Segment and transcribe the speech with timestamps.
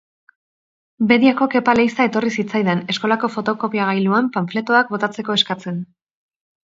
[1.09, 5.79] Bediako Kepa Leiza etorri zitzaidan, eskolako fotokopiagailuan panfletoak botatzeko eskatzen.